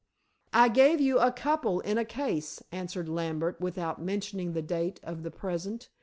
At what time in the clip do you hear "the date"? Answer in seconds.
4.53-4.99